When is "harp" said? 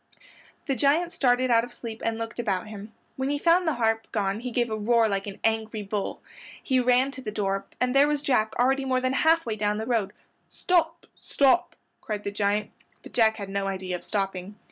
3.75-4.11